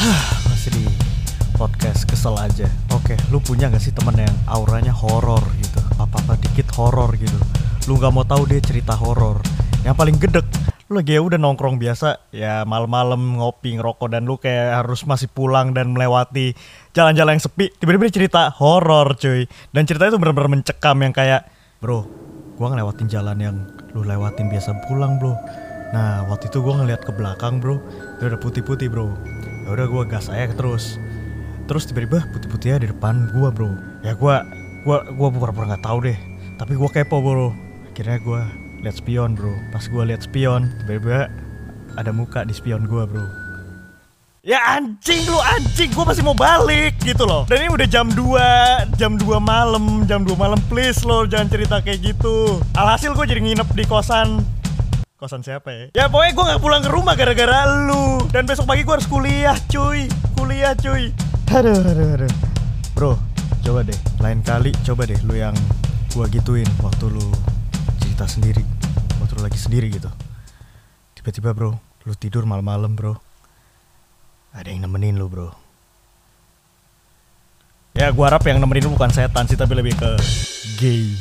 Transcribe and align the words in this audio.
Masih 0.48 0.72
di 0.72 0.84
podcast 1.60 2.08
kesel 2.08 2.32
aja. 2.40 2.64
Oke, 2.96 3.20
lu 3.28 3.36
punya 3.36 3.68
gak 3.68 3.84
sih 3.84 3.92
temen 3.92 4.16
yang 4.16 4.32
auranya 4.48 4.96
horor 4.96 5.44
gitu? 5.60 5.80
Apa-apa 6.00 6.40
dikit 6.40 6.72
horor 6.72 7.12
gitu. 7.20 7.36
Lu 7.84 8.00
nggak 8.00 8.12
mau 8.12 8.24
tahu 8.24 8.48
dia 8.48 8.64
cerita 8.64 8.96
horor. 8.96 9.44
Yang 9.84 9.96
paling 10.00 10.16
gedek, 10.16 10.46
lu 10.88 11.00
lagi 11.00 11.16
ya 11.16 11.20
udah 11.20 11.36
nongkrong 11.36 11.76
biasa, 11.76 12.32
ya 12.32 12.64
malam-malam 12.64 13.40
ngopi 13.40 13.76
ngerokok 13.76 14.08
dan 14.08 14.24
lu 14.24 14.40
kayak 14.40 14.84
harus 14.84 15.04
masih 15.04 15.28
pulang 15.28 15.76
dan 15.76 15.92
melewati 15.92 16.56
jalan-jalan 16.96 17.36
yang 17.36 17.44
sepi. 17.44 17.68
Tiba-tiba 17.76 18.08
cerita 18.08 18.48
horor, 18.56 19.20
cuy. 19.20 19.44
Dan 19.72 19.84
ceritanya 19.84 20.16
tuh 20.16 20.20
bener-bener 20.20 20.48
mencekam 20.60 20.96
yang 21.04 21.12
kayak, 21.12 21.44
bro, 21.80 22.08
gua 22.56 22.72
ngelewatin 22.72 23.08
jalan 23.08 23.36
yang 23.36 23.56
lu 23.92 24.00
lewatin 24.04 24.48
biasa 24.48 24.80
pulang, 24.88 25.20
bro. 25.20 25.36
Nah, 25.92 26.24
waktu 26.30 26.48
itu 26.48 26.64
gua 26.64 26.80
ngeliat 26.80 27.04
ke 27.04 27.12
belakang, 27.12 27.60
bro. 27.60 27.76
Itu 28.16 28.32
udah 28.32 28.40
putih-putih, 28.40 28.88
bro. 28.88 29.39
Udah 29.70 29.86
gua 29.86 30.02
gas 30.02 30.26
aja 30.26 30.50
terus. 30.50 30.98
Terus 31.70 31.86
tiba-tiba 31.86 32.26
putih-putihnya 32.34 32.82
di 32.82 32.88
depan 32.90 33.30
gua 33.30 33.54
bro. 33.54 33.70
Ya 34.02 34.18
gua 34.18 34.42
gua 34.82 35.06
gua 35.14 35.28
pura-pura 35.30 35.70
nggak 35.70 35.86
tahu 35.86 36.10
deh. 36.10 36.18
Tapi 36.58 36.74
gua 36.74 36.90
kepo 36.90 37.22
bro. 37.22 37.54
Akhirnya 37.94 38.18
gua 38.18 38.42
lihat 38.82 38.98
spion 38.98 39.38
bro. 39.38 39.54
Pas 39.70 39.86
gua 39.86 40.02
lihat 40.10 40.26
spion 40.26 40.66
tiba-tiba 40.82 41.30
ada 41.94 42.10
muka 42.10 42.42
di 42.42 42.50
spion 42.50 42.90
gua 42.90 43.06
bro. 43.06 43.22
Ya 44.40 44.56
anjing 44.72 45.28
lu 45.28 45.36
anjing, 45.36 45.92
gua 45.92 46.08
masih 46.08 46.24
mau 46.24 46.32
balik 46.32 46.96
gitu 47.04 47.28
loh. 47.28 47.44
Dan 47.44 47.60
ini 47.60 47.76
udah 47.76 47.84
jam 47.84 48.08
2, 48.08 48.96
jam 48.96 49.20
2 49.20 49.36
malam, 49.36 50.08
jam 50.08 50.24
2 50.24 50.32
malam. 50.32 50.56
Please 50.72 51.04
lo 51.04 51.28
jangan 51.28 51.52
cerita 51.52 51.76
kayak 51.84 52.00
gitu. 52.00 52.56
Alhasil 52.72 53.12
gue 53.12 53.26
jadi 53.28 53.44
nginep 53.44 53.68
di 53.76 53.84
kosan 53.84 54.40
Kosan 55.20 55.44
siapa 55.44 55.68
ya? 55.68 55.84
Ya 55.92 56.04
pokoknya 56.08 56.32
gue 56.32 56.44
gak 56.48 56.62
pulang 56.64 56.80
ke 56.80 56.88
rumah 56.88 57.12
gara-gara 57.12 57.68
lu. 57.68 58.24
Dan 58.32 58.48
besok 58.48 58.64
pagi 58.64 58.88
gue 58.88 58.94
harus 58.96 59.04
kuliah 59.04 59.52
cuy. 59.68 60.08
Kuliah 60.32 60.72
cuy. 60.72 61.12
Aduh 61.52 61.76
aduh 61.76 62.08
aduh. 62.16 62.32
Bro 62.96 63.20
coba 63.60 63.84
deh. 63.84 64.00
Lain 64.24 64.40
kali 64.40 64.72
coba 64.80 65.04
deh 65.04 65.20
lu 65.28 65.36
yang 65.36 65.52
gue 66.16 66.24
gituin 66.32 66.64
Waktu 66.80 67.12
lu 67.12 67.20
cerita 68.00 68.24
sendiri. 68.24 68.64
Waktu 69.20 69.36
lu 69.36 69.42
lagi 69.44 69.60
sendiri 69.60 69.92
gitu. 69.92 70.08
Tiba-tiba 71.20 71.52
bro 71.52 71.76
Lu 72.08 72.16
tidur 72.16 72.48
malam-malam 72.48 72.96
bro. 72.96 73.20
Ada 74.56 74.72
yang 74.72 74.88
nemenin 74.88 75.20
lu 75.20 75.28
bro. 75.28 75.52
Ya 77.92 78.08
gue 78.08 78.24
harap 78.24 78.40
yang 78.48 78.56
nemenin 78.56 78.88
lu 78.88 78.96
bukan 78.96 79.12
setan 79.12 79.44
sih 79.44 79.58
Tapi 79.60 79.76
lebih 79.76 80.00
ke 80.00 80.16
gay 80.80 81.12